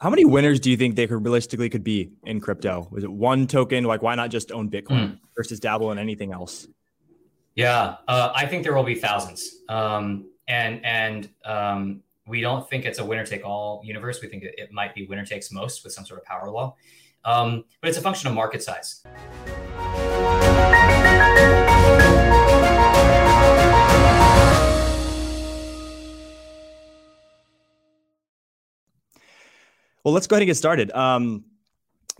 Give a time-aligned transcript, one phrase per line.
[0.00, 2.88] How many winners do you think they could realistically could be in crypto?
[2.90, 3.84] Was it one token?
[3.84, 5.18] Like, why not just own Bitcoin mm.
[5.36, 6.66] versus dabble in anything else?
[7.54, 12.86] Yeah, uh, I think there will be thousands, um, and and um, we don't think
[12.86, 14.22] it's a winner take all universe.
[14.22, 16.76] We think it, it, might be winner takes most with some sort of power law,
[17.26, 19.02] um, but it's a function of market size.
[30.04, 30.90] Well, let's go ahead and get started.
[30.92, 31.44] Um,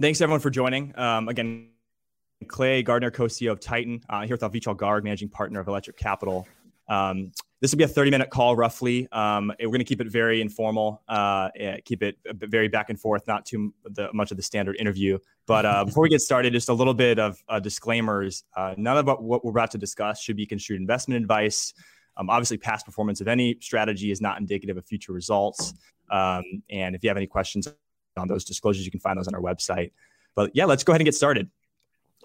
[0.00, 0.96] thanks everyone for joining.
[0.98, 1.68] Um, again,
[2.46, 6.46] Clay Gardner, co-CEO of Titan, uh, here with Avichal Garg, managing partner of Electric Capital.
[6.88, 9.08] Um, this will be a 30-minute call, roughly.
[9.12, 11.48] Um, we're going to keep it very informal, uh,
[11.86, 15.18] keep it very back and forth, not too the, much of the standard interview.
[15.46, 18.44] But uh, before we get started, just a little bit of uh, disclaimers.
[18.54, 21.72] Uh, none of what we're about to discuss should be construed investment advice.
[22.20, 25.72] Um, obviously, past performance of any strategy is not indicative of future results.
[26.10, 27.66] Um, and if you have any questions
[28.18, 29.92] on those disclosures, you can find those on our website.
[30.34, 31.50] But yeah, let's go ahead and get started.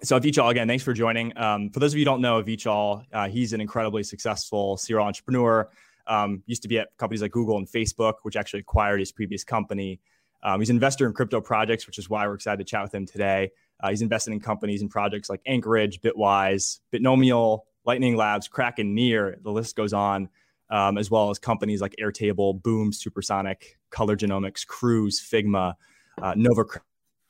[0.02, 1.36] So Avichal, again, thanks for joining.
[1.38, 5.06] Um, for those of you who don't know Avichal, uh, he's an incredibly successful serial
[5.06, 5.70] entrepreneur.
[6.06, 9.44] Um, used to be at companies like Google and Facebook, which actually acquired his previous
[9.44, 9.98] company.
[10.42, 12.94] Um, he's an investor in crypto projects, which is why we're excited to chat with
[12.94, 13.50] him today.
[13.80, 19.38] Uh, he's invested in companies and projects like Anchorage, Bitwise, Bitnomial, Lightning Labs, Kraken, Near.
[19.42, 20.28] The list goes on
[20.70, 25.74] um, as well as companies like Airtable, Boom, Supersonic, Color Genomics, Cruise, Figma,
[26.20, 26.64] uh, Nova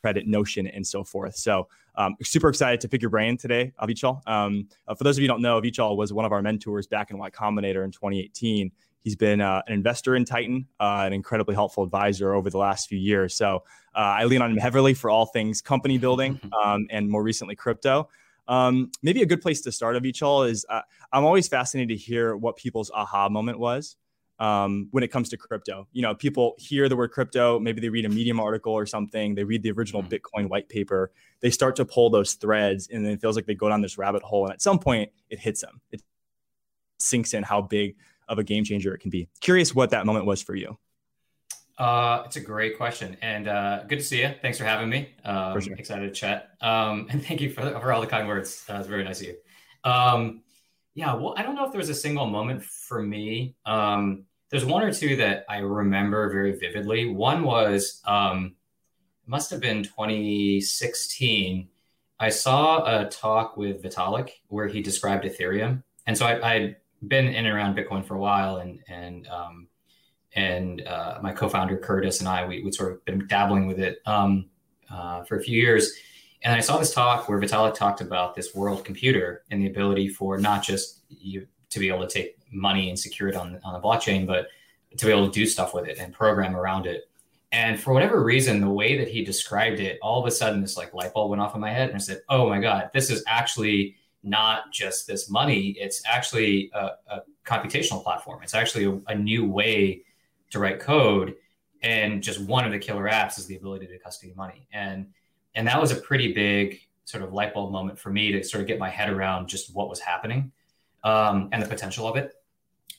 [0.03, 1.37] Credit, Notion, and so forth.
[1.37, 4.21] So, um, super excited to pick your brain today, Avichal.
[4.29, 6.87] Um, uh, for those of you who don't know, Avichal was one of our mentors
[6.87, 8.71] back in Y Combinator in 2018.
[9.01, 12.89] He's been uh, an investor in Titan, uh, an incredibly helpful advisor over the last
[12.89, 13.35] few years.
[13.35, 13.63] So
[13.95, 17.55] uh, I lean on him heavily for all things company building um, and more recently
[17.55, 18.09] crypto.
[18.49, 22.37] Um, maybe a good place to start, Avichal is uh, I'm always fascinated to hear
[22.37, 23.97] what people's aha moment was
[24.39, 25.87] um, when it comes to crypto.
[25.93, 29.35] You know, people hear the word crypto, maybe they read a Medium article or something,
[29.35, 30.15] they read the original mm-hmm.
[30.15, 33.55] Bitcoin white paper, they start to pull those threads, and then it feels like they
[33.55, 34.45] go down this rabbit hole.
[34.45, 35.81] And at some point, it hits them.
[35.91, 36.03] It
[36.99, 37.97] sinks in how big
[38.29, 39.29] of a game changer it can be.
[39.41, 40.79] Curious what that moment was for you.
[41.79, 44.33] Uh, it's a great question, and uh, good to see you.
[44.41, 45.11] Thanks for having me.
[45.25, 45.75] Um, sure.
[45.75, 48.65] Excited to chat, um, and thank you for, for all the kind words.
[48.69, 49.37] Uh, it's very nice of you.
[49.85, 50.43] Um,
[50.95, 53.55] yeah, well, I don't know if there was a single moment for me.
[53.67, 57.09] Um, there's one or two that I remember very vividly.
[57.09, 58.55] One was um,
[59.27, 61.69] must have been 2016.
[62.19, 66.77] I saw a talk with Vitalik where he described Ethereum, and so I, I'd
[67.07, 69.69] been in and around Bitcoin for a while, and and um,
[70.37, 74.01] and uh, my co-founder Curtis and I, we would sort of been dabbling with it
[74.07, 74.47] um,
[74.91, 75.95] uh, for a few years.
[76.43, 80.09] And I saw this talk where Vitalik talked about this world computer and the ability
[80.09, 83.73] for not just you to be able to take money and secure it on on
[83.73, 84.49] the blockchain, but
[84.97, 87.09] to be able to do stuff with it and program around it.
[87.53, 90.77] And for whatever reason, the way that he described it, all of a sudden this
[90.77, 93.09] like light bulb went off in my head, and I said, "Oh my god, this
[93.09, 98.43] is actually not just this money; it's actually a, a computational platform.
[98.43, 100.03] It's actually a, a new way
[100.57, 101.37] to write code
[101.83, 104.67] and just one of the killer apps is the ability to custody money.
[104.73, 105.09] And
[105.55, 108.61] and that was a pretty big sort of light bulb moment for me to sort
[108.61, 110.53] of get my head around just what was happening
[111.05, 112.35] um, and the potential of it.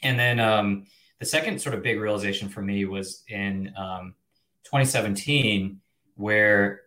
[0.02, 0.86] And then um,
[1.20, 4.16] the second sort of big realization for me was in um,
[4.64, 5.80] 2017
[6.16, 6.82] where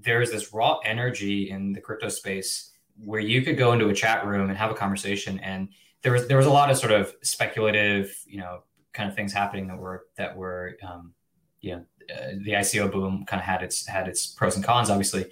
[0.00, 2.72] there's this raw energy in the crypto space
[3.04, 5.68] where you could go into a chat room and have a conversation and
[6.02, 8.62] there was there was a lot of sort of speculative you know
[8.96, 11.12] kind of things happening that were that were um,
[11.60, 14.90] you know uh, the ICO boom kind of had its had its pros and cons
[14.90, 15.26] obviously,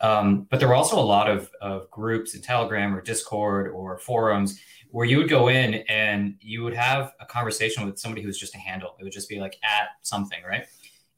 [0.00, 3.98] um, but there were also a lot of of groups in Telegram or Discord or
[3.98, 8.28] forums where you would go in and you would have a conversation with somebody who
[8.28, 8.96] was just a handle.
[8.98, 10.66] It would just be like at something, right?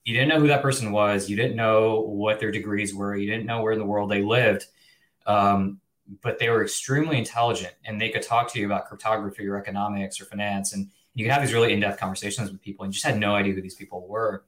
[0.05, 1.31] You didn't know who that person was.
[1.31, 3.15] You didn't know what their degrees were.
[3.15, 4.67] You didn't know where in the world they lived.
[5.27, 5.81] Um,
[6.22, 10.21] but they were extremely intelligent and they could talk to you about cryptography or economics
[10.21, 13.19] or finance and you could have these really in-depth conversations with people and just had
[13.19, 14.44] no idea who these people were.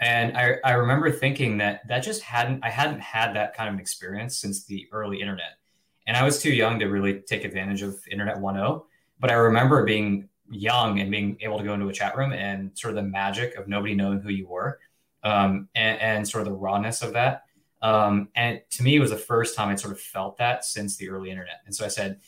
[0.00, 3.74] And I, I remember thinking that that just hadn't i hadn't had that kind of
[3.74, 5.58] an experience since the early internet.
[6.06, 8.84] And i was too young to really take advantage of internet 1.0
[9.20, 12.76] but i remember being young and being able to go into a chat room and
[12.76, 14.78] sort of the magic of nobody knowing who you were
[15.24, 17.42] um, and, and, sort of the rawness of that.
[17.82, 20.96] Um, and to me it was the first time I'd sort of felt that since
[20.96, 21.60] the early internet.
[21.66, 22.20] And so i said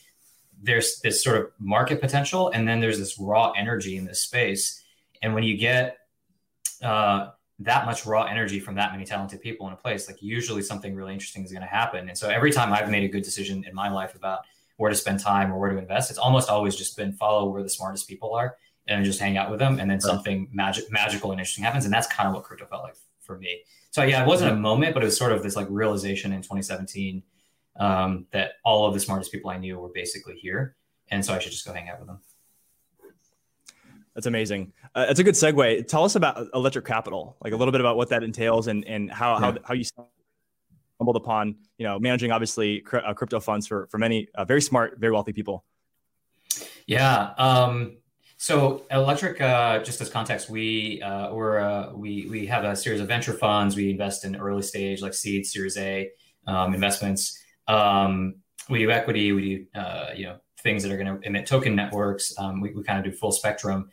[0.61, 4.83] there's this sort of market potential and then there's this raw energy in this space.
[5.21, 5.97] And when you get
[6.83, 7.29] uh,
[7.59, 10.95] that much raw energy from that many talented people in a place like usually something
[10.95, 12.09] really interesting is going to happen.
[12.09, 14.39] And so every time i've made a good decision in my life about
[14.77, 17.61] where to spend time or where to invest it's almost always just been follow where
[17.61, 18.55] the smartest people are
[18.87, 21.85] and just hang out with them and then something magic magical and interesting happens.
[21.85, 23.61] And that's kind of what crypto felt like for me.
[23.91, 26.41] So yeah, it wasn't a moment, but it was sort of this like realization in
[26.41, 27.23] 2017
[27.79, 30.75] um, that all of the smartest people I knew were basically here,
[31.09, 32.19] and so I should just go hang out with them.
[34.13, 34.73] That's amazing.
[34.93, 35.87] Uh, that's a good segue.
[35.87, 39.11] Tell us about Electric Capital, like a little bit about what that entails and and
[39.11, 39.39] how yeah.
[39.39, 43.97] how, how you stumbled upon you know managing obviously cr- uh, crypto funds for for
[43.97, 45.63] many uh, very smart, very wealthy people.
[46.87, 47.33] Yeah.
[47.37, 47.97] Um,
[48.37, 52.99] so Electric, uh, just as context, we uh, we're uh, we we have a series
[52.99, 53.75] of venture funds.
[53.75, 56.09] We invest in early stage, like seed, Series A
[56.47, 57.40] um, investments.
[57.67, 58.35] Um,
[58.69, 59.31] we do equity.
[59.31, 59.41] We
[59.73, 62.33] do uh, you know things that are going to emit token networks.
[62.37, 63.89] Um, we we kind of do full spectrum.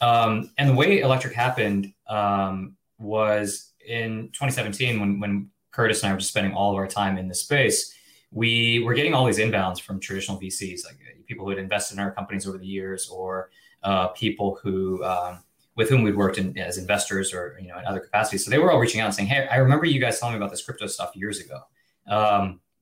[0.00, 6.12] Um, and the way Electric happened um, was in 2017 when when Curtis and I
[6.12, 7.94] were just spending all of our time in this space.
[8.32, 12.00] We were getting all these inbounds from traditional VCs, like people who had invested in
[12.00, 13.50] our companies over the years, or
[13.82, 15.42] uh, people who um,
[15.76, 18.44] with whom we'd worked in, as investors or you know in other capacities.
[18.44, 20.38] So they were all reaching out and saying, "Hey, I remember you guys telling me
[20.38, 21.60] about this crypto stuff years ago.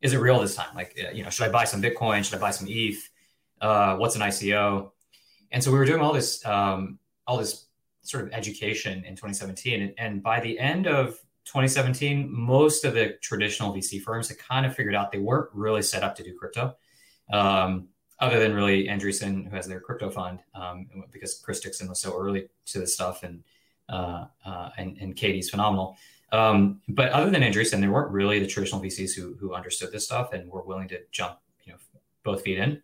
[0.00, 0.74] Is it real this time?
[0.74, 2.24] Like, uh, you know, should I buy some Bitcoin?
[2.24, 3.08] Should I buy some ETH?
[3.60, 4.92] Uh, what's an ICO?"
[5.50, 7.66] And so we were doing all this um, all this
[8.02, 13.16] sort of education in 2017, and, and by the end of 2017, most of the
[13.22, 16.34] traditional VC firms had kind of figured out they weren't really set up to do
[16.38, 16.76] crypto.
[17.32, 17.88] Um,
[18.20, 22.18] other than really Andreessen, who has their crypto fund, um, because Chris Dixon was so
[22.18, 23.42] early to this stuff, and
[23.88, 25.96] uh, uh, and, and Katie's phenomenal.
[26.30, 30.04] Um, but other than Andreessen, there weren't really the traditional VCs who who understood this
[30.04, 31.78] stuff and were willing to jump, you know,
[32.22, 32.82] both feet in.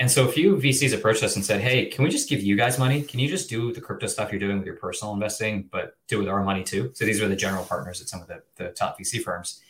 [0.00, 2.56] And so a few VCs approached us and said, "Hey, can we just give you
[2.56, 3.02] guys money?
[3.02, 6.16] Can you just do the crypto stuff you're doing with your personal investing, but do
[6.16, 8.42] it with our money too?" So these were the general partners at some of the,
[8.56, 9.60] the top VC firms,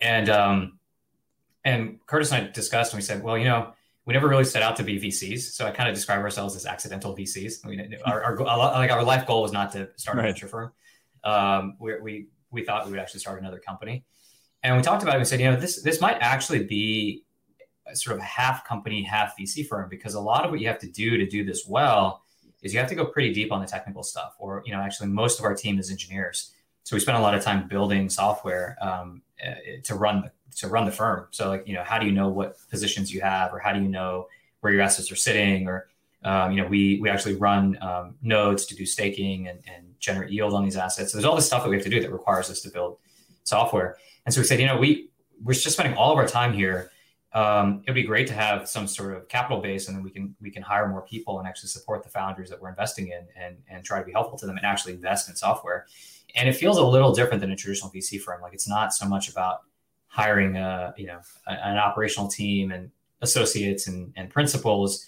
[0.00, 0.78] and um,
[1.62, 3.72] and Curtis and I discussed, and we said, "Well, you know."
[4.06, 5.40] we never really set out to be VCs.
[5.40, 7.66] So I kind of describe ourselves as accidental VCs.
[7.66, 10.28] I mean, our, our, like our life goal was not to start a right.
[10.28, 10.72] venture firm.
[11.24, 14.04] Um, we, we, we thought we would actually start another company.
[14.62, 17.24] And we talked about it and said, you know, this, this might actually be
[17.94, 20.90] sort of half company, half VC firm, because a lot of what you have to
[20.90, 22.22] do to do this well
[22.62, 25.08] is you have to go pretty deep on the technical stuff or, you know, actually
[25.08, 26.52] most of our team is engineers.
[26.86, 30.68] So we spent a lot of time building software um, eh, to run the to
[30.68, 31.26] run the firm.
[31.32, 33.82] So like, you know, how do you know what positions you have, or how do
[33.82, 34.28] you know
[34.60, 35.88] where your assets are sitting, or
[36.24, 40.30] um, you know, we we actually run um, nodes to do staking and, and generate
[40.30, 41.12] yield on these assets.
[41.12, 42.98] So there's all this stuff that we have to do that requires us to build
[43.44, 43.96] software.
[44.24, 45.10] And so we said, you know, we
[45.42, 46.90] we're just spending all of our time here.
[47.32, 50.34] Um, it'd be great to have some sort of capital base, and then we can
[50.40, 53.56] we can hire more people and actually support the founders that we're investing in, and
[53.68, 55.86] and try to be helpful to them and actually invest in software.
[56.34, 58.40] And it feels a little different than a traditional VC firm.
[58.40, 59.60] Like it's not so much about
[60.06, 62.90] hiring a you know an operational team and
[63.22, 65.06] associates and, and principals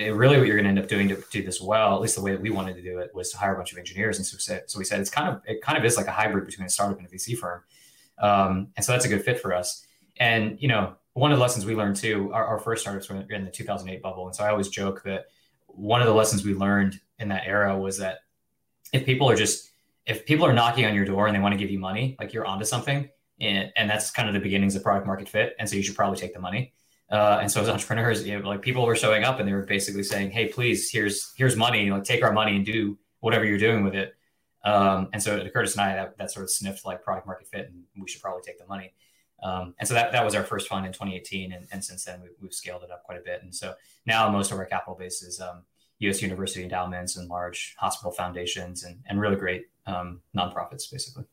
[0.00, 2.16] it, really what you're going to end up doing to do this well at least
[2.16, 4.18] the way that we wanted to do it was to hire a bunch of engineers
[4.18, 6.46] and so, so we said it's kind of it kind of is like a hybrid
[6.46, 7.62] between a startup and a vc firm
[8.18, 9.86] um, and so that's a good fit for us
[10.18, 13.20] and you know one of the lessons we learned too our, our first startups were
[13.30, 15.26] in the 2008 bubble and so i always joke that
[15.66, 18.20] one of the lessons we learned in that era was that
[18.92, 19.70] if people are just
[20.06, 22.32] if people are knocking on your door and they want to give you money like
[22.32, 23.08] you're onto something
[23.40, 25.56] and, and that's kind of the beginnings of product market fit.
[25.58, 26.72] And so you should probably take the money.
[27.10, 29.62] Uh, and so as entrepreneurs, you know, like people were showing up and they were
[29.62, 31.90] basically saying, "Hey, please, here's here's money.
[31.90, 34.14] Like take our money and do whatever you're doing with it."
[34.64, 37.66] Um, and so Curtis and I, that, that, sort of sniffed like product market fit,
[37.66, 38.92] and we should probably take the money.
[39.42, 42.20] Um, and so that that was our first fund in 2018, and, and since then
[42.20, 43.42] we've, we've, scaled it up quite a bit.
[43.42, 45.62] And so now most of our capital base is um,
[46.00, 46.20] U.S.
[46.20, 51.24] university endowments and large hospital foundations, and and really great um, nonprofits, basically.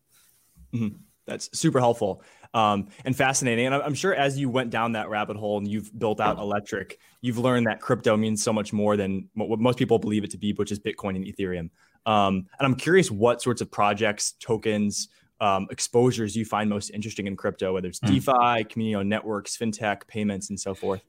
[0.73, 0.95] Mm-hmm.
[1.25, 2.23] That's super helpful
[2.53, 3.67] um, and fascinating.
[3.67, 6.99] And I'm sure as you went down that rabbit hole and you've built out Electric,
[7.21, 10.37] you've learned that crypto means so much more than what most people believe it to
[10.37, 11.69] be, which is Bitcoin and Ethereum.
[12.05, 17.27] Um, and I'm curious what sorts of projects, tokens, um, exposures you find most interesting
[17.27, 18.07] in crypto, whether it's mm.
[18.07, 21.01] DeFi, community networks, fintech, payments, and so forth.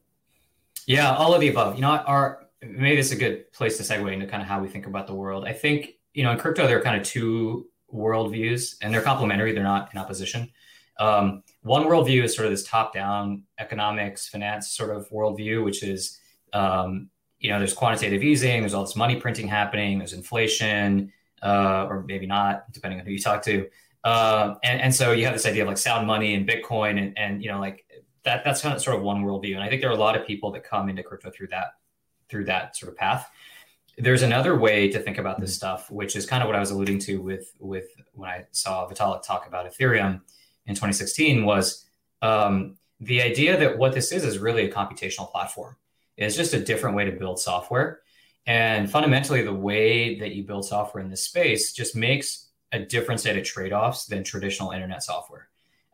[0.87, 1.77] Yeah, all of the above.
[1.77, 4.69] You know, our maybe it's a good place to segue into kind of how we
[4.69, 5.45] think about the world.
[5.47, 9.53] I think you know in crypto there are kind of two worldviews, and they're complementary.
[9.53, 10.51] They're not in opposition.
[10.99, 16.19] Um, one worldview is sort of this top-down economics, finance sort of worldview, which is
[16.53, 21.13] um, you know there's quantitative easing, there's all this money printing happening, there's inflation,
[21.43, 23.69] uh, or maybe not, depending on who you talk to.
[24.05, 27.17] Uh, and, and so you have this idea of like sound money and Bitcoin, and,
[27.19, 27.85] and you know like
[28.25, 29.55] that that's kind of sort of one worldview.
[29.55, 31.75] And I think there are a lot of people that come into crypto through that
[32.29, 33.31] through that sort of path
[33.99, 35.57] there's another way to think about this mm-hmm.
[35.57, 38.89] stuff, which is kind of what I was alluding to with with when I saw
[38.89, 40.21] Vitalik talk about Ethereum
[40.69, 41.87] in 2016 was
[42.23, 45.77] um, the idea that what this is is really a computational platform.
[46.17, 48.01] It's just a different way to build software.
[48.47, 53.21] And fundamentally, the way that you build software in this space just makes a different
[53.21, 55.49] set of trade-offs than traditional internet software.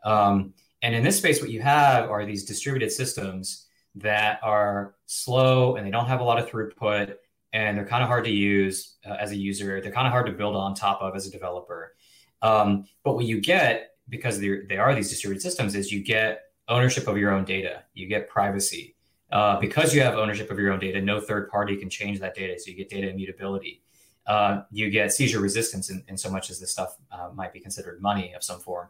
[0.04, 3.66] Um, and in this space, what you have are these distributed systems
[3.96, 7.14] that are slow and they don't have a lot of throughput
[7.52, 9.80] and they're kind of hard to use uh, as a user.
[9.80, 11.94] They're kind of hard to build on top of as a developer.
[12.42, 17.08] Um, but what you get because they are these distributed systems is you get ownership
[17.08, 18.94] of your own data, you get privacy.
[19.32, 22.34] Uh, because you have ownership of your own data, no third party can change that
[22.34, 22.58] data.
[22.58, 23.82] So you get data immutability.
[24.26, 27.60] Uh, you get seizure resistance in, in, so much as this stuff uh, might be
[27.60, 28.88] considered money of some form.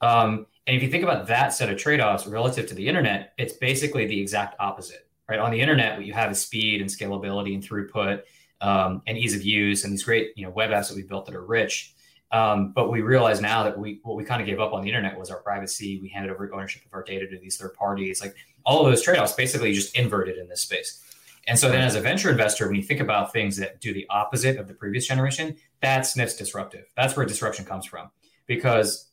[0.00, 3.34] Um, and if you think about that set of trade offs relative to the internet,
[3.38, 5.38] it's basically the exact opposite, right?
[5.38, 8.22] On the internet, what you have is speed and scalability and throughput
[8.60, 11.26] um, and ease of use and these great you know, web apps that we built
[11.26, 11.94] that are rich.
[12.32, 14.88] Um, but we realize now that we what we kind of gave up on the
[14.88, 16.00] internet was our privacy.
[16.00, 18.22] We handed over ownership of our data to these third parties.
[18.22, 18.34] Like
[18.64, 21.02] all of those trade-offs basically just inverted in this space.
[21.46, 24.06] And so then as a venture investor, when you think about things that do the
[24.08, 26.86] opposite of the previous generation, that's Sniff's disruptive.
[26.96, 28.10] That's where disruption comes from.
[28.46, 29.08] Because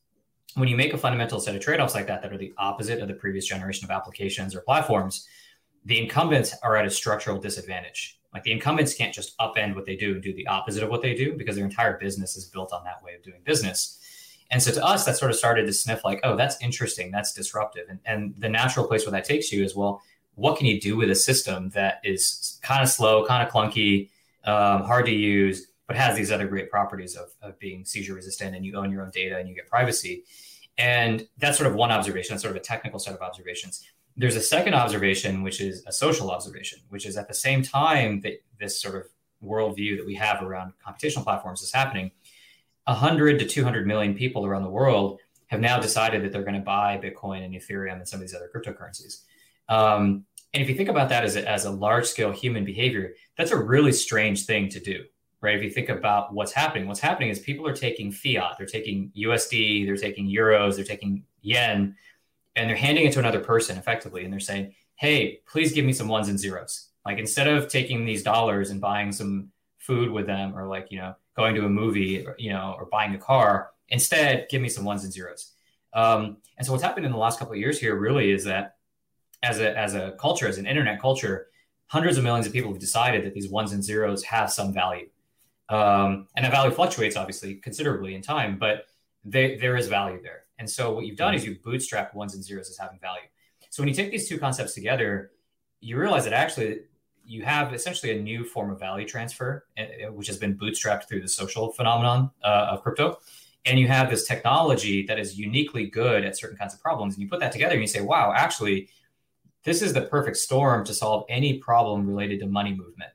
[0.53, 3.07] when you make a fundamental set of trade-offs like that that are the opposite of
[3.07, 5.27] the previous generation of applications or platforms,
[5.85, 8.18] the incumbents are at a structural disadvantage.
[8.33, 11.01] Like the incumbents can't just upend what they do and do the opposite of what
[11.01, 13.99] they do because their entire business is built on that way of doing business.
[14.51, 17.33] And so to us, that sort of started to sniff like, oh, that's interesting, that's
[17.33, 17.85] disruptive.
[17.89, 20.01] And, and the natural place where that takes you is, well,
[20.35, 24.09] what can you do with a system that is kind of slow, kind of clunky,
[24.45, 28.55] um, hard to use, but has these other great properties of, of being seizure resistant
[28.55, 30.23] and you own your own data and you get privacy.
[30.77, 33.83] And that's sort of one observation, that's sort of a technical set of observations.
[34.19, 38.19] There's a second observation, which is a social observation, which is at the same time
[38.21, 39.05] that this sort of
[39.41, 42.11] worldview that we have around computational platforms is happening,
[42.83, 46.59] 100 to 200 million people around the world have now decided that they're going to
[46.59, 49.21] buy Bitcoin and Ethereum and some of these other cryptocurrencies.
[49.69, 53.13] Um, and if you think about that as a, as a large scale human behavior,
[53.37, 55.05] that's a really strange thing to do,
[55.39, 55.55] right?
[55.55, 59.13] If you think about what's happening, what's happening is people are taking fiat, they're taking
[59.15, 61.95] USD, they're taking euros, they're taking yen,
[62.59, 65.93] and they're handing it to another person effectively and they're saying hey please give me
[65.93, 66.89] some ones and zeros.
[67.05, 69.49] Like instead of taking these dollars and buying some
[69.79, 72.85] food with them or like you know going to a movie or, you know or
[72.85, 75.53] buying a car instead give me some ones and zeros.
[75.93, 78.75] Um, and so what's happened in the last couple of years here really is that
[79.41, 81.47] as a as a culture as an internet culture
[81.87, 85.07] hundreds of millions of people have decided that these ones and zeros have some value.
[85.69, 88.87] Um, and that value fluctuates obviously considerably in time but
[89.23, 92.43] they, there is value there and so what you've done is you've bootstrapped ones and
[92.43, 93.23] zeros as having value.
[93.69, 95.31] So when you take these two concepts together,
[95.79, 96.81] you realize that actually
[97.25, 101.07] you have essentially a new form of value transfer, eh, eh, which has been bootstrapped
[101.07, 103.17] through the social phenomenon uh, of crypto.
[103.65, 107.13] And you have this technology that is uniquely good at certain kinds of problems.
[107.13, 108.89] And you put that together and you say, wow, actually,
[109.63, 113.11] this is the perfect storm to solve any problem related to money movement.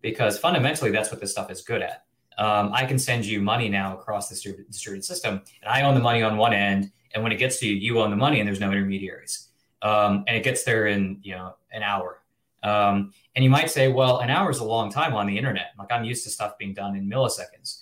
[0.00, 2.05] Because fundamentally, that's what this stuff is good at
[2.38, 6.00] um, I can send you money now across the distributed system, and I own the
[6.00, 8.46] money on one end, and when it gets to you, you own the money, and
[8.46, 9.48] there's no intermediaries,
[9.82, 12.22] um, and it gets there in you know an hour.
[12.62, 15.72] Um, and you might say, well, an hour is a long time on the internet.
[15.78, 17.80] Like I'm used to stuff being done in milliseconds.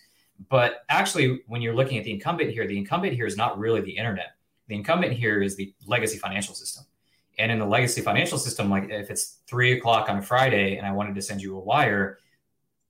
[0.50, 3.80] But actually, when you're looking at the incumbent here, the incumbent here is not really
[3.80, 4.34] the internet.
[4.68, 6.84] The incumbent here is the legacy financial system.
[7.38, 10.86] And in the legacy financial system, like if it's three o'clock on a Friday and
[10.86, 12.18] I wanted to send you a wire,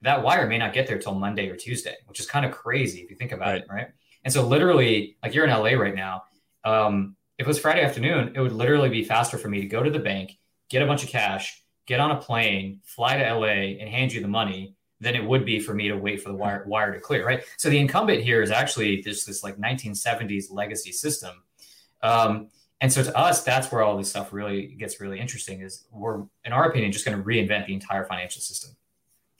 [0.05, 3.01] that wire may not get there till Monday or Tuesday, which is kind of crazy
[3.01, 3.63] if you think about right.
[3.63, 3.87] it, right?
[4.23, 6.25] And so literally, like you're in LA right now.
[6.63, 9.83] Um, if it was Friday afternoon, it would literally be faster for me to go
[9.83, 13.79] to the bank, get a bunch of cash, get on a plane, fly to LA,
[13.81, 16.35] and hand you the money than it would be for me to wait for the
[16.37, 17.43] wire, wire to clear, right?
[17.57, 21.43] So the incumbent here is actually this this like 1970s legacy system.
[22.03, 22.49] Um,
[22.81, 25.63] and so to us, that's where all this stuff really gets really interesting.
[25.63, 28.77] Is we're, in our opinion, just going to reinvent the entire financial system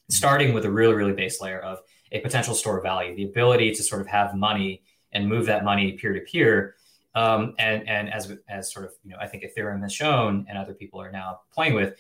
[0.09, 1.79] starting with a really, really base layer of
[2.13, 4.83] a potential store of value, the ability to sort of have money
[5.13, 6.75] and move that money peer to peer.
[7.15, 10.59] Um, and and as as sort of you know, I think Ethereum has shown, and
[10.59, 11.95] other people are now playing with.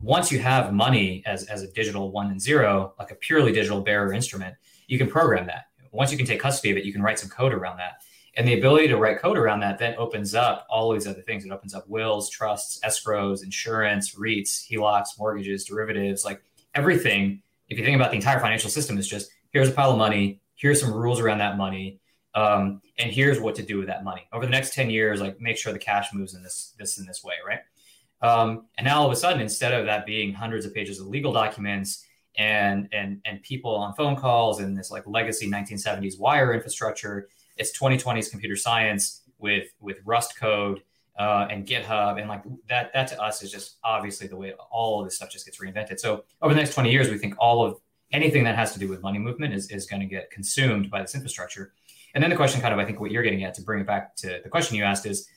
[0.00, 3.80] Once you have money as as a digital one and zero, like a purely digital
[3.80, 4.54] bearer instrument,
[4.86, 5.66] you can program that.
[5.92, 8.02] Once you can take custody of it, you can write some code around that.
[8.36, 11.44] And the ability to write code around that then opens up all these other things.
[11.44, 16.42] It opens up wills, trusts, escrows, insurance, REITs, HELOCs, mortgages, derivatives, like
[16.74, 19.98] everything, if you think about the entire financial system, is just here's a pile of
[19.98, 22.00] money, here's some rules around that money,
[22.34, 25.20] um, and here's what to do with that money over the next 10 years.
[25.20, 27.60] Like make sure the cash moves in this this in this way, right?
[28.22, 31.06] Um, and now all of a sudden, instead of that being hundreds of pages of
[31.06, 32.04] legal documents
[32.36, 37.76] and and and people on phone calls and this like legacy 1970s wire infrastructure, it's
[37.78, 40.82] 2020s computer science with with Rust code
[41.18, 42.92] uh, and GitHub, and like that.
[42.92, 46.00] That to us is just obviously the way all of this stuff just gets reinvented.
[46.00, 47.78] So over the next 20 years, we think all of
[48.12, 51.02] anything that has to do with money movement is, is going to get consumed by
[51.02, 51.72] this infrastructure.
[52.14, 53.86] And then the question, kind of, I think what you're getting at to bring it
[53.86, 55.28] back to the question you asked is,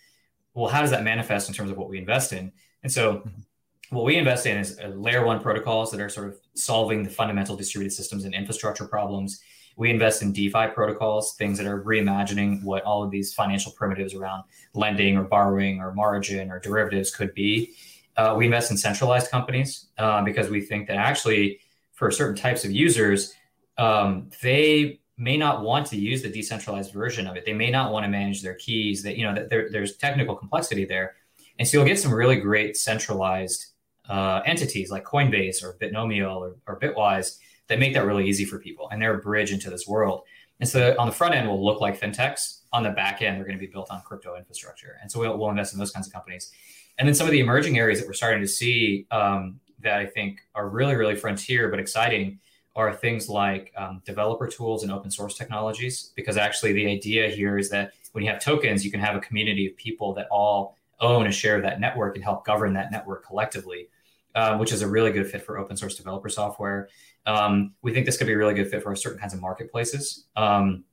[0.53, 2.51] well, how does that manifest in terms of what we invest in?
[2.83, 3.95] And so, mm-hmm.
[3.95, 7.09] what we invest in is uh, layer one protocols that are sort of solving the
[7.09, 9.41] fundamental distributed systems and infrastructure problems.
[9.77, 14.15] We invest in DeFi protocols, things that are reimagining what all of these financial primitives
[14.15, 14.43] around
[14.73, 17.73] lending or borrowing or margin or derivatives could be.
[18.17, 21.59] Uh, we invest in centralized companies uh, because we think that actually,
[21.93, 23.33] for certain types of users,
[23.77, 27.45] um, they may not want to use the decentralized version of it.
[27.45, 29.03] They may not want to manage their keys.
[29.03, 31.15] That you know that there, there's technical complexity there,
[31.59, 33.67] and so you'll get some really great centralized
[34.09, 38.59] uh, entities like Coinbase or Bitnomial or, or Bitwise that make that really easy for
[38.59, 40.23] people, and they're a bridge into this world.
[40.59, 42.61] And so on the front end will look like fintechs.
[42.73, 45.37] On the back end, they're going to be built on crypto infrastructure, and so we'll,
[45.37, 46.51] we'll invest in those kinds of companies.
[46.97, 50.05] And then some of the emerging areas that we're starting to see um, that I
[50.05, 52.39] think are really, really frontier but exciting
[52.75, 56.11] are things like um, developer tools and open source technologies.
[56.15, 59.19] Because actually, the idea here is that when you have tokens, you can have a
[59.19, 62.91] community of people that all own a share of that network and help govern that
[62.91, 63.89] network collectively,
[64.35, 66.89] uh, which is a really good fit for open source developer software.
[67.27, 70.25] Um, we think this could be a really good fit for certain kinds of marketplaces.
[70.35, 70.85] Um,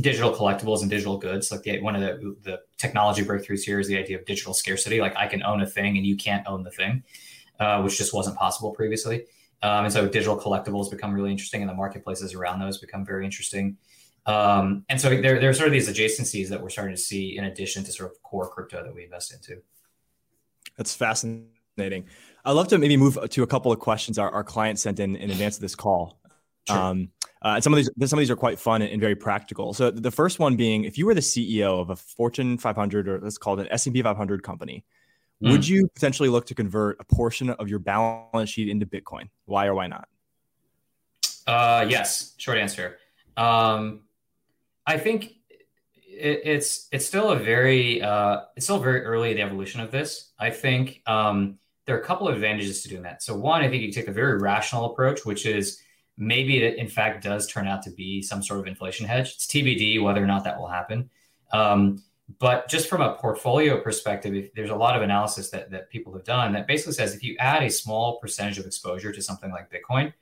[0.00, 3.86] digital collectibles and digital goods like the one of the, the technology breakthroughs here is
[3.88, 6.62] the idea of digital scarcity like i can own a thing and you can't own
[6.62, 7.02] the thing
[7.60, 9.26] uh, which just wasn't possible previously
[9.62, 13.24] um, and so digital collectibles become really interesting, and the marketplaces around those become very
[13.24, 13.76] interesting.
[14.26, 17.36] Um, and so there, there are sort of these adjacencies that we're starting to see
[17.36, 19.62] in addition to sort of core crypto that we invest into.
[20.76, 22.06] That's fascinating.
[22.44, 25.16] I'd love to maybe move to a couple of questions our, our clients sent in
[25.16, 26.18] in advance of this call.
[26.68, 26.76] Sure.
[26.76, 27.08] Um,
[27.42, 29.74] uh, some of these some of these are quite fun and, and, very practical.
[29.74, 33.20] So the first one being, if you were the CEO of a Fortune 500 or
[33.20, 34.84] let's call it an S&P 500 company,
[35.42, 35.50] Mm.
[35.50, 39.28] Would you potentially look to convert a portion of your balance sheet into Bitcoin?
[39.46, 40.08] Why or why not?
[41.46, 42.98] Uh, yes, short answer.
[43.36, 44.02] Um,
[44.86, 45.32] I think
[45.96, 49.90] it, it's it's still a very uh, it's still very early in the evolution of
[49.90, 50.30] this.
[50.38, 53.22] I think um, there are a couple of advantages to doing that.
[53.22, 55.80] So one, I think you take a very rational approach, which is
[56.16, 59.32] maybe it in fact does turn out to be some sort of inflation hedge.
[59.34, 61.10] It's TBD whether or not that will happen.
[61.52, 62.02] Um,
[62.38, 66.24] but just from a portfolio perspective, there's a lot of analysis that, that people have
[66.24, 69.70] done that basically says if you add a small percentage of exposure to something like
[69.70, 70.12] Bitcoin,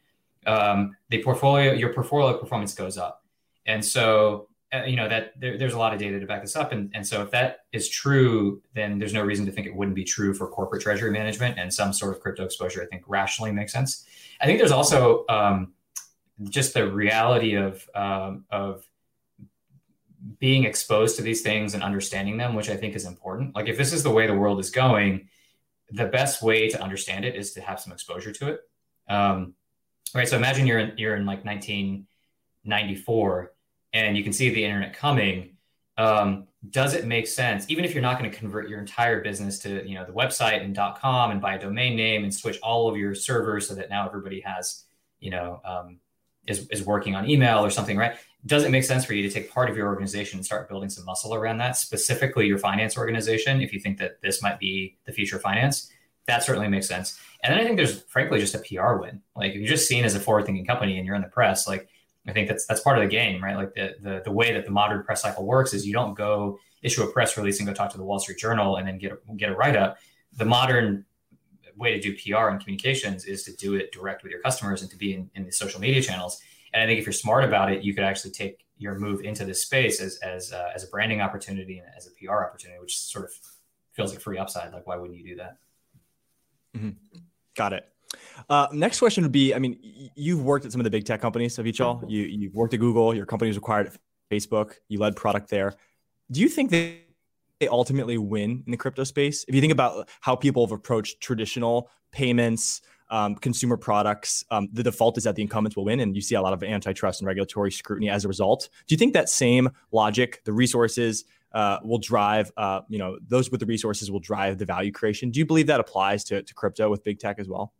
[0.47, 3.25] um, the portfolio, your portfolio performance goes up.
[3.67, 6.55] And so, uh, you know, that there, there's a lot of data to back this
[6.55, 6.71] up.
[6.71, 9.97] And, and so if that is true, then there's no reason to think it wouldn't
[9.97, 13.51] be true for corporate treasury management and some sort of crypto exposure, I think rationally
[13.51, 14.07] makes sense.
[14.41, 15.73] I think there's also um,
[16.45, 18.87] just the reality of, um, of
[20.39, 23.57] being exposed to these things and understanding them, which I think is important.
[23.57, 25.29] Like if this is the way the world is going,
[25.91, 28.61] the best way to understand it is to have some exposure to it.
[29.09, 29.55] Um,
[30.15, 30.29] right.
[30.29, 33.53] So imagine you're in, you're in like 1994
[33.93, 35.57] and you can see the internet coming.
[35.97, 39.59] Um, does it make sense, even if you're not going to convert your entire business
[39.61, 42.89] to you know the website and .com and buy a domain name and switch all
[42.89, 44.85] of your servers so that now everybody has
[45.21, 46.01] you know um,
[46.47, 48.17] is, is working on email or something, right?
[48.47, 50.89] Does it make sense for you to take part of your organization and start building
[50.89, 54.97] some muscle around that, specifically your finance organization, if you think that this might be
[55.05, 55.91] the future of finance?
[56.27, 57.19] That certainly makes sense.
[57.43, 59.21] And then I think there's frankly just a PR win.
[59.37, 61.89] Like if you're just seen as a forward-thinking company and you're in the press, like
[62.31, 63.57] I think that's that's part of the game, right?
[63.57, 66.59] Like the, the the way that the modern press cycle works is you don't go
[66.83, 69.13] issue a press release and go talk to the Wall Street Journal and then get
[69.13, 69.99] a, get a write up.
[70.37, 71.05] The modern
[71.77, 74.91] way to do PR and communications is to do it direct with your customers and
[74.91, 76.41] to be in, in the social media channels.
[76.73, 79.45] And I think if you're smart about it, you could actually take your move into
[79.45, 82.99] this space as as uh, as a branding opportunity and as a PR opportunity, which
[82.99, 83.33] sort of
[83.93, 84.73] feels like free upside.
[84.73, 85.57] Like, why wouldn't you do that?
[86.77, 87.19] Mm-hmm.
[87.57, 87.90] Got it.
[88.49, 89.79] Uh, next question would be: I mean,
[90.15, 92.09] you've worked at some of the big tech companies, Avichal.
[92.09, 93.15] You you've worked at Google.
[93.15, 93.97] Your company was acquired at
[94.31, 94.75] Facebook.
[94.89, 95.75] You led product there.
[96.31, 96.95] Do you think that
[97.61, 99.45] they ultimately win in the crypto space?
[99.49, 104.83] If you think about how people have approached traditional payments, um, consumer products, um, the
[104.83, 107.27] default is that the incumbents will win, and you see a lot of antitrust and
[107.27, 108.69] regulatory scrutiny as a result.
[108.87, 113.51] Do you think that same logic, the resources, uh, will drive, uh, you know, those
[113.51, 115.31] with the resources will drive the value creation?
[115.31, 117.73] Do you believe that applies to, to crypto with big tech as well?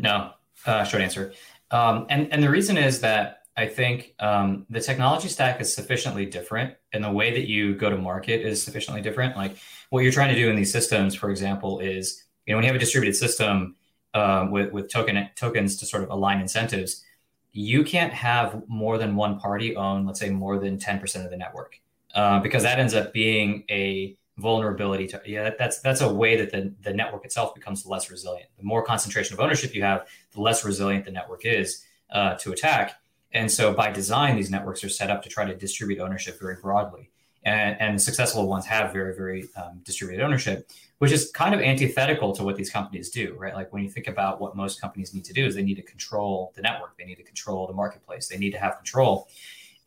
[0.00, 0.32] No,
[0.66, 1.32] uh, short answer.
[1.70, 6.24] Um, and and the reason is that I think um, the technology stack is sufficiently
[6.24, 9.36] different, and the way that you go to market is sufficiently different.
[9.36, 9.56] Like
[9.90, 12.68] what you're trying to do in these systems, for example, is you know when you
[12.68, 13.76] have a distributed system,
[14.14, 17.04] uh, with with token tokens to sort of align incentives,
[17.52, 21.30] you can't have more than one party own, let's say, more than ten percent of
[21.30, 21.78] the network,
[22.14, 26.50] uh, because that ends up being a vulnerability to yeah that's that's a way that
[26.50, 30.40] the, the network itself becomes less resilient the more concentration of ownership you have the
[30.40, 33.00] less resilient the network is uh, to attack.
[33.32, 36.56] And so by design, these networks are set up to try to distribute ownership very
[36.60, 37.10] broadly.
[37.42, 42.34] And, and successful ones have very, very um, distributed ownership, which is kind of antithetical
[42.34, 43.54] to what these companies do, right?
[43.54, 45.82] Like when you think about what most companies need to do is they need to
[45.82, 49.28] control the network, they need to control the marketplace, they need to have control.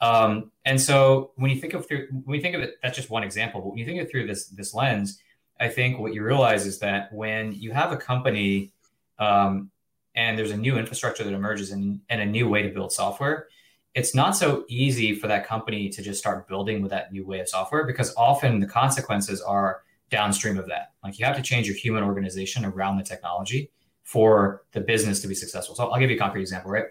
[0.03, 3.09] Um, and so when you think of through when you think of it, that's just
[3.09, 3.61] one example.
[3.61, 5.17] But when you think of it through this this lens,
[5.61, 8.73] I think what you realize is that when you have a company
[9.17, 9.71] um,
[10.13, 13.47] and there's a new infrastructure that emerges and, and a new way to build software,
[13.95, 17.39] it's not so easy for that company to just start building with that new way
[17.39, 20.91] of software because often the consequences are downstream of that.
[21.01, 23.71] Like you have to change your human organization around the technology
[24.03, 25.75] for the business to be successful.
[25.75, 26.87] So I'll give you a concrete example, right?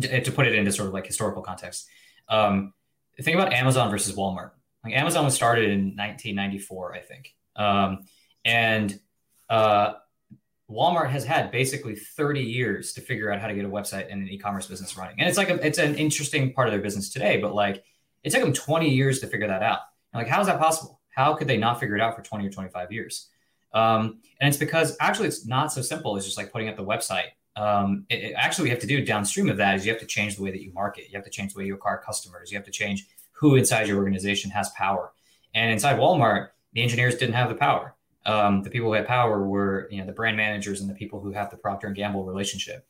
[0.00, 1.88] To put it into sort of like historical context.
[2.28, 2.72] Um,
[3.20, 4.50] think about Amazon versus Walmart.
[4.84, 7.34] Like Amazon was started in 1994, I think.
[7.56, 8.04] Um,
[8.44, 8.98] and
[9.50, 9.94] uh,
[10.70, 14.22] Walmart has had basically 30 years to figure out how to get a website and
[14.22, 15.18] an e-commerce business running.
[15.18, 17.82] And it's like a, it's an interesting part of their business today, but like
[18.22, 19.80] it took them 20 years to figure that out.
[20.12, 21.00] And like, how is that possible?
[21.10, 23.28] How could they not figure it out for 20 or 25 years?
[23.72, 26.84] Um, and it's because actually it's not so simple as just like putting up the
[26.84, 27.28] website.
[27.58, 30.06] Um, it, it, actually, we have to do downstream of that is you have to
[30.06, 31.04] change the way that you market.
[31.10, 32.50] You have to change the way you acquire customers.
[32.50, 35.12] You have to change who inside your organization has power.
[35.54, 37.94] And inside Walmart, the engineers didn't have the power
[38.28, 41.18] um, the people who had power were you know the brand managers and the people
[41.20, 42.86] who have the Procter and Gamble relationship.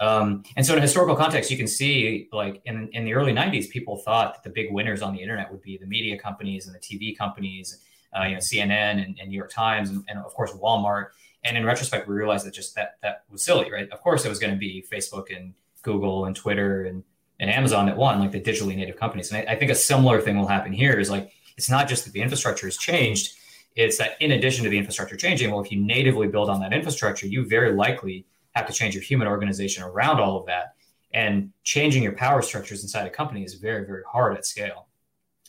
[0.00, 3.32] Um, and so in a historical context, you can see like in, in the early
[3.32, 6.68] 90s, people thought that the big winners on the internet would be the media companies
[6.68, 7.84] and the TV companies,
[8.16, 11.08] uh, you know, CNN and, and New York Times, and, and, of course Walmart.
[11.44, 13.88] And in retrospect, we realized that just that that was silly, right?
[13.90, 17.04] Of course, it was going to be Facebook and Google and Twitter and,
[17.38, 19.30] and Amazon that won, like the digitally native companies.
[19.30, 22.04] And I, I think a similar thing will happen here is like it's not just
[22.04, 23.34] that the infrastructure has changed,
[23.76, 26.72] it's that in addition to the infrastructure changing, well, if you natively build on that
[26.72, 30.74] infrastructure, you very likely have to change your human organization around all of that.
[31.12, 34.88] And changing your power structures inside a company is very, very hard at scale.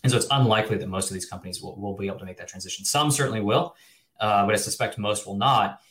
[0.04, 2.38] And so it's unlikely that most of these companies will, will be able to make
[2.38, 2.86] that transition.
[2.86, 3.76] Some certainly will,
[4.20, 5.82] uh, but I suspect most will not.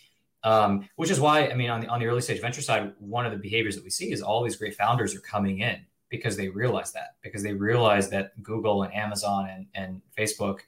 [0.45, 3.27] Um, which is why, I mean, on the on the early stage venture side, one
[3.27, 6.37] of the behaviors that we see is all these great founders are coming in because
[6.37, 10.61] they realize that because they realize that Google and Amazon and, and Facebook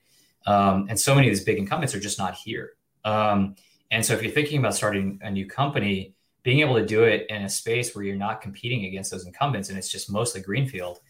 [0.46, 2.72] um, and so many of these big incumbents are just not here.
[3.04, 3.56] Um,
[3.90, 7.26] and so if you're thinking about starting a new company, being able to do it
[7.28, 11.00] in a space where you're not competing against those incumbents and it's just mostly greenfield,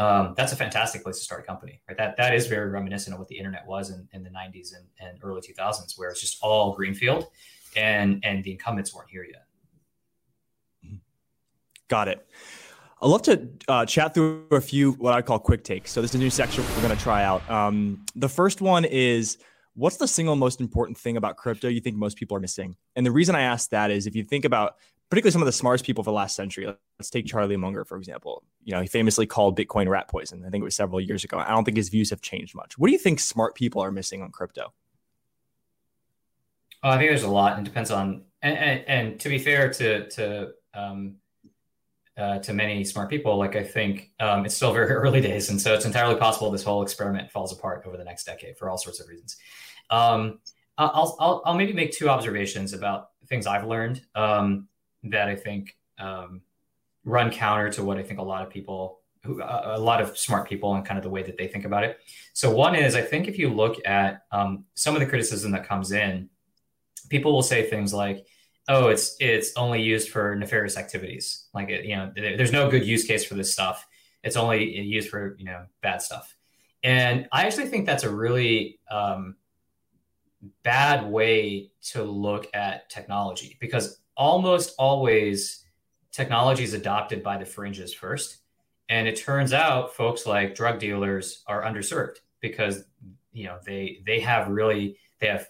[0.00, 1.96] um, that's a fantastic place to start a company, right?
[1.98, 4.86] That that is very reminiscent of what the internet was in, in the 90s and,
[4.98, 7.26] and early 2000s, where it's just all greenfield,
[7.76, 9.44] and and the incumbents weren't here yet.
[11.88, 12.26] Got it.
[13.02, 15.90] I'd love to uh, chat through a few what I call quick takes.
[15.90, 17.48] So this is a new section we're going to try out.
[17.50, 19.36] Um, the first one is
[19.74, 22.74] what's the single most important thing about crypto you think most people are missing?
[22.96, 24.76] And the reason I ask that is if you think about
[25.10, 26.66] particularly some of the smartest people of the last century,
[26.98, 28.44] let's take Charlie Munger, for example.
[28.62, 30.44] You know, he famously called Bitcoin rat poison.
[30.46, 31.38] I think it was several years ago.
[31.38, 32.78] I don't think his views have changed much.
[32.78, 34.72] What do you think smart people are missing on crypto?
[36.82, 37.58] Oh, I think there's a lot.
[37.58, 41.16] It depends on, and, and, and to be fair to, to, um,
[42.16, 45.60] uh, to many smart people, like I think um, it's still very early days, and
[45.60, 48.78] so it's entirely possible this whole experiment falls apart over the next decade for all
[48.78, 49.36] sorts of reasons.
[49.90, 50.38] Um,
[50.78, 54.68] I'll, I'll, I'll maybe make two observations about things I've learned um,
[55.04, 56.42] that I think um,
[57.04, 60.16] run counter to what I think a lot of people, who, uh, a lot of
[60.16, 61.98] smart people, and kind of the way that they think about it.
[62.32, 65.66] So one is I think if you look at um, some of the criticism that
[65.66, 66.28] comes in,
[67.08, 68.26] people will say things like
[68.70, 71.46] oh, it's it's only used for nefarious activities.
[71.52, 73.86] Like you know, there's no good use case for this stuff.
[74.22, 76.34] It's only used for you know bad stuff.
[76.82, 79.36] And I actually think that's a really um,
[80.62, 85.64] bad way to look at technology because almost always
[86.12, 88.38] technology is adopted by the fringes first.
[88.88, 92.84] And it turns out folks like drug dealers are underserved because
[93.32, 95.48] you know they they have really they have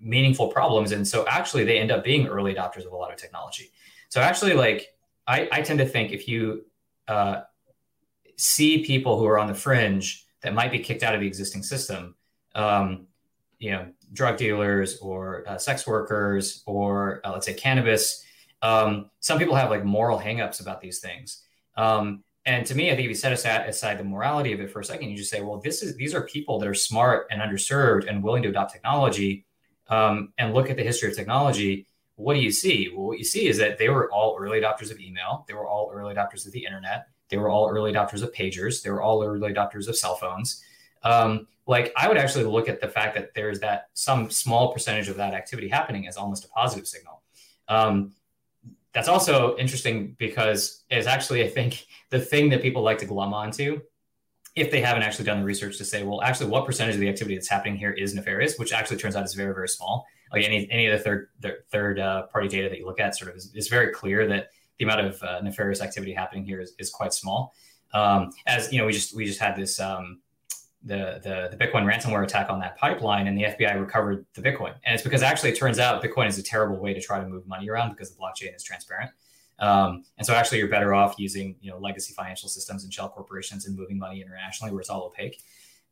[0.00, 0.92] meaningful problems.
[0.92, 3.70] And so actually they end up being early adopters of a lot of technology.
[4.08, 4.94] So actually like
[5.26, 6.64] I, I tend to think if you
[7.08, 7.42] uh,
[8.36, 11.62] see people who are on the fringe that might be kicked out of the existing
[11.62, 12.14] system,
[12.54, 13.06] um,
[13.58, 18.24] you know, drug dealers or uh, sex workers or uh, let's say cannabis.
[18.62, 21.42] Um, some people have like moral hangups about these things.
[21.76, 24.70] Um, and to me, I think if you set aside, aside the morality of it
[24.70, 27.26] for a second, you just say, well, this is these are people that are smart
[27.30, 29.44] and underserved and willing to adopt technology
[29.88, 32.90] um, and look at the history of technology, what do you see?
[32.94, 35.44] Well, what you see is that they were all early adopters of email.
[35.46, 37.08] They were all early adopters of the internet.
[37.28, 38.82] They were all early adopters of pagers.
[38.82, 40.62] They were all early adopters of cell phones.
[41.02, 45.08] Um, like I would actually look at the fact that there's that some small percentage
[45.08, 47.22] of that activity happening as almost a positive signal.
[47.68, 48.12] Um,
[48.92, 53.34] that's also interesting because it's actually, I think, the thing that people like to glom
[53.34, 53.80] onto
[54.54, 57.08] if they haven't actually done the research to say, well, actually, what percentage of the
[57.10, 60.06] activity that's happening here is nefarious, which actually turns out is very, very small.
[60.32, 63.16] Like any any of the third the third uh, party data that you look at,
[63.16, 66.60] sort of is, is, very clear that the amount of uh, nefarious activity happening here
[66.60, 67.54] is, is quite small.
[67.92, 70.20] Um, as you know, we just we just had this um,
[70.86, 74.74] the, the the Bitcoin ransomware attack on that pipeline, and the FBI recovered the Bitcoin,
[74.84, 77.26] and it's because actually it turns out Bitcoin is a terrible way to try to
[77.26, 79.10] move money around because the blockchain is transparent.
[79.58, 83.08] Um, and so actually you're better off using, you know, legacy financial systems and shell
[83.08, 85.42] corporations and moving money internationally where it's all opaque.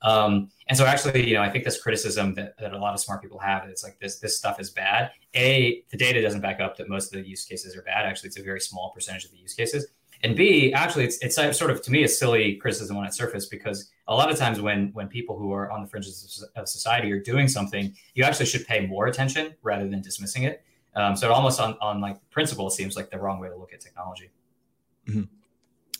[0.03, 3.01] Um, and so actually, you know, I think this criticism that, that a lot of
[3.01, 5.13] smart people have, it's like this, this stuff is bad.
[5.35, 8.05] A, the data doesn't back up that most of the use cases are bad.
[8.05, 9.87] Actually, it's a very small percentage of the use cases.
[10.25, 13.47] And B, actually, it's, it's sort of, to me, a silly criticism when it surfaces
[13.47, 17.13] because a lot of times when, when people who are on the fringes of society
[17.13, 20.65] are doing something, you actually should pay more attention rather than dismissing it.
[20.97, 23.75] Um, so it almost on, on like principle seems like the wrong way to look
[23.75, 24.31] at technology.
[25.07, 25.25] Mm-hmm.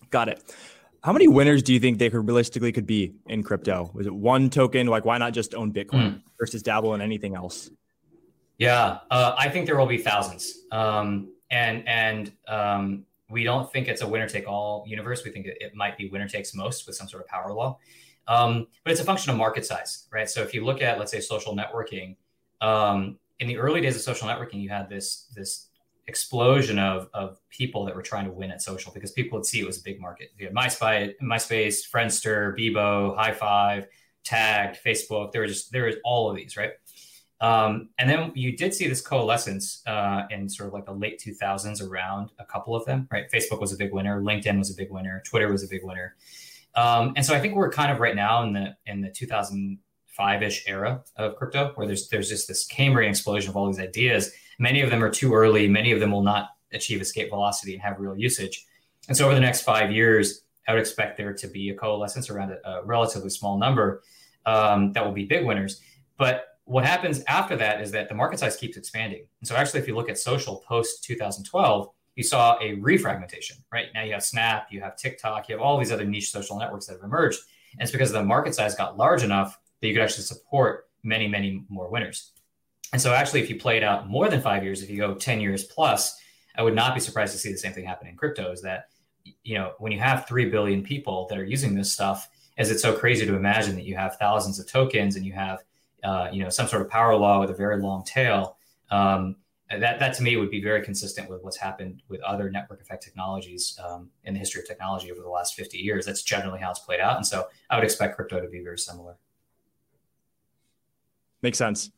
[0.09, 0.55] Got it.
[1.03, 3.91] How many winners do you think they could realistically could be in crypto?
[3.93, 4.87] Was it one token?
[4.87, 6.23] Like, why not just own Bitcoin mm.
[6.41, 7.69] versus dabble in anything else?
[8.57, 10.61] Yeah, uh, I think there will be thousands.
[10.73, 15.25] Um, and and um, we don't think it's a winner take all universe.
[15.25, 17.79] We think it, it, might be winner takes most with some sort of power law.
[18.29, 20.29] Um, but it's a function of market size, right?
[20.29, 22.17] So if you look at, let's say, social networking,
[22.61, 25.69] um, in the early days of social networking, you had this this
[26.07, 29.61] explosion of of people that were trying to win at social because people would see
[29.61, 30.31] it was a big market.
[30.39, 33.87] You had MySpace, MySpace, Friendster, Bebo, Hi5,
[34.25, 35.33] Tagged, Facebook.
[35.33, 36.73] There were just there was all of these, right?
[37.45, 41.21] Um, and then you did see this coalescence uh, in sort of like the late
[41.21, 43.31] 2000s around a couple of them, right?
[43.31, 46.17] Facebook was a big winner, LinkedIn was a big winner, Twitter was a big winner,
[46.75, 49.79] um, and so I think we're kind of right now in the in the 2000
[50.07, 54.33] five-ish era of crypto where there's there's just this Cambrian explosion of all these ideas.
[54.59, 55.69] Many of them are too early.
[55.69, 58.65] Many of them will not achieve escape velocity and have real usage.
[59.09, 62.31] And so over the next five years, I would expect there to be a coalescence
[62.31, 64.03] around a, a relatively small number
[64.47, 65.81] um, that will be big winners.
[66.17, 69.27] But what happens after that is that the market size keeps expanding.
[69.41, 73.89] And so actually, if you look at social post 2012, you saw a refragmentation, right?
[73.95, 76.87] Now you have Snap, you have TikTok, you have all these other niche social networks
[76.87, 77.41] that have emerged.
[77.73, 81.29] And it's because the market size got large enough that you could actually support many,
[81.29, 82.31] many more winners.
[82.93, 85.15] And so, actually, if you play it out more than five years, if you go
[85.15, 86.17] 10 years plus,
[86.57, 88.89] I would not be surprised to see the same thing happen in crypto is that,
[89.43, 92.79] you know, when you have 3 billion people that are using this stuff, is it
[92.79, 95.59] so crazy to imagine that you have thousands of tokens and you have,
[96.05, 98.57] uh, you know, some sort of power law with a very long tail?
[98.91, 99.37] Um,
[99.71, 103.03] that, that to me would be very consistent with what's happened with other network effect
[103.03, 106.07] technologies um, in the history of technology over the last 50 years.
[106.07, 107.17] That's generally how it's played out.
[107.17, 109.17] And so I would expect crypto to be very similar.
[111.43, 111.91] Makes sense.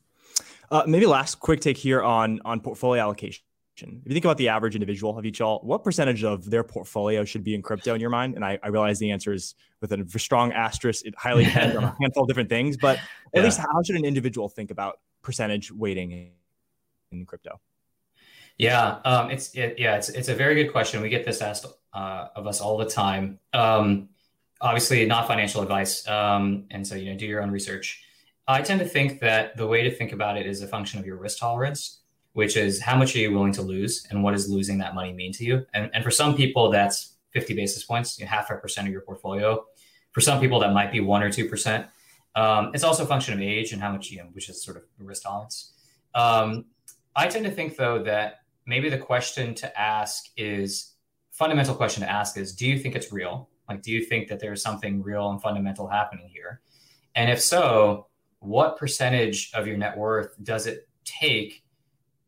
[0.70, 3.45] Uh, maybe last quick take here on on portfolio allocation.
[3.82, 7.54] If you think about the average individual Avichal, what percentage of their portfolio should be
[7.54, 8.34] in crypto in your mind?
[8.34, 11.04] And I, I realize the answer is with a strong asterisk.
[11.04, 13.42] It highly depends on a handful of different things, but at yeah.
[13.42, 16.30] least how should an individual think about percentage weighting in,
[17.12, 17.60] in crypto?
[18.58, 21.02] Yeah, um, it's it, yeah, it's it's a very good question.
[21.02, 23.38] We get this asked uh, of us all the time.
[23.52, 24.08] Um,
[24.60, 28.02] obviously, not financial advice, um, and so you know, do your own research.
[28.48, 31.06] I tend to think that the way to think about it is a function of
[31.06, 32.00] your risk tolerance,
[32.36, 35.10] which is how much are you willing to lose and what does losing that money
[35.10, 35.64] mean to you?
[35.72, 38.92] And, and for some people, that's 50 basis points, you know, half a percent of
[38.92, 39.64] your portfolio.
[40.12, 41.88] For some people, that might be one or 2%.
[42.34, 44.76] Um, it's also a function of age and how much, you know, which is sort
[44.76, 45.72] of risk tolerance.
[46.14, 46.66] Um,
[47.16, 50.92] I tend to think, though, that maybe the question to ask is
[51.32, 53.48] fundamental question to ask is do you think it's real?
[53.66, 56.60] Like, do you think that there's something real and fundamental happening here?
[57.14, 58.08] And if so,
[58.40, 61.62] what percentage of your net worth does it take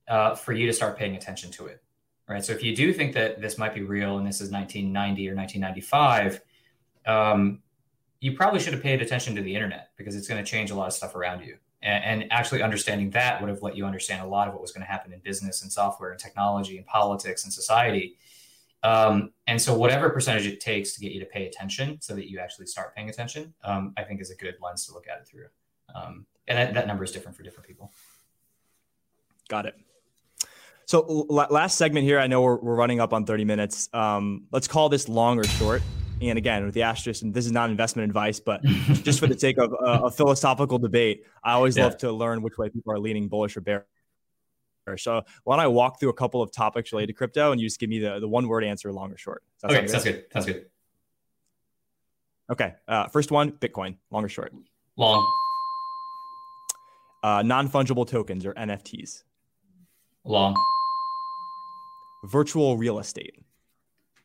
[0.08, 1.82] uh, for you to start paying attention to it?
[2.28, 2.44] Right.
[2.44, 5.34] So if you do think that this might be real and this is 1990 or
[5.34, 6.42] 1995,
[7.06, 7.62] um,
[8.20, 10.74] you probably should have paid attention to the internet because it's going to change a
[10.74, 11.56] lot of stuff around you.
[11.80, 14.72] And, and, actually understanding that would have let you understand a lot of what was
[14.72, 18.16] going to happen in business and software and technology and politics and society.
[18.82, 22.28] Um, and so, whatever percentage it takes to get you to pay attention so that
[22.28, 25.18] you actually start paying attention, um, I think is a good lens to look at
[25.18, 25.46] it through.
[25.94, 27.92] Um, and that, that number is different for different people.
[29.48, 29.76] Got it.
[30.88, 33.90] So last segment here, I know we're, we're running up on 30 minutes.
[33.92, 35.82] Um, let's call this long or short.
[36.22, 39.38] And again, with the asterisk, and this is not investment advice, but just for the
[39.38, 41.84] sake of uh, a philosophical debate, I always yeah.
[41.84, 43.84] love to learn which way people are leaning bullish or bearish.
[44.96, 47.66] So why don't I walk through a couple of topics related to crypto and you
[47.66, 49.42] just give me the, the one word answer, long or short?
[49.58, 50.24] Sounds okay, sounds good.
[50.32, 50.66] Sounds good.
[52.50, 52.74] Okay.
[52.88, 54.54] Uh, first one, Bitcoin, long or short?
[54.96, 55.30] Long
[57.22, 59.24] uh, non fungible tokens or NFTs?
[60.24, 60.56] Long.
[62.24, 63.36] Virtual real estate?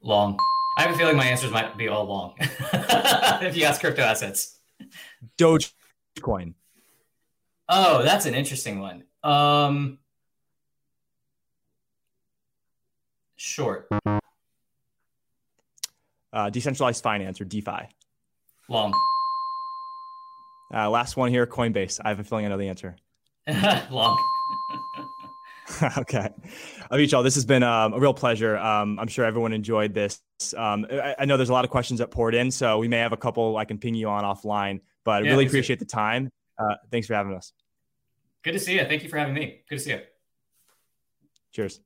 [0.02, 0.38] Long.
[0.78, 4.60] I have a feeling my answers might be all long if you ask crypto assets.
[5.38, 6.56] Dogecoin.
[7.70, 9.04] Oh, that's an interesting one.
[9.24, 10.00] Um,
[13.36, 13.88] short.
[16.34, 17.88] Uh, decentralized finance or DeFi.
[18.68, 18.92] Long.
[20.74, 22.00] Uh, last one here, Coinbase.
[22.04, 22.96] I have a feeling I know the answer.
[23.92, 24.18] Long.
[25.98, 26.30] okay.
[26.92, 28.58] Avichal, this has been um, a real pleasure.
[28.58, 30.22] Um, I'm sure everyone enjoyed this.
[30.56, 32.98] Um, I, I, know there's a lot of questions that poured in, so we may
[32.98, 36.30] have a couple I can ping you on offline, but yeah, really appreciate the time.
[36.58, 37.54] Uh, thanks for having us.
[38.44, 38.86] Good to see you.
[38.86, 39.62] Thank you for having me.
[39.70, 40.02] Good to see you.
[41.54, 41.84] Cheers.